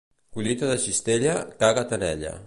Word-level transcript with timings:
Collita 0.37 0.69
de 0.69 0.77
cistella, 0.85 1.35
caga't 1.65 1.95
en 1.99 2.07
ella. 2.11 2.33